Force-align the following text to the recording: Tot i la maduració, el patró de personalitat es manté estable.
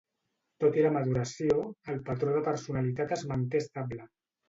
Tot 0.63 0.79
i 0.79 0.85
la 0.85 0.91
maduració, 0.95 1.59
el 1.95 2.01
patró 2.09 2.35
de 2.41 2.45
personalitat 2.51 3.19
es 3.21 3.31
manté 3.37 3.67
estable. 3.69 4.13